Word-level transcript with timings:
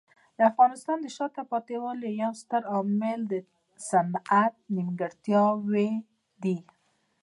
د 0.37 0.39
افغانستان 0.51 0.97
د 1.01 1.07
شاته 1.17 1.41
پاتې 1.51 1.75
والي 1.83 2.09
یو 2.23 2.31
ستر 2.41 2.61
عامل 2.73 3.21
صنعتي 3.89 4.55
نیمګړتیاوې 4.75 5.91
دي. 6.43 6.57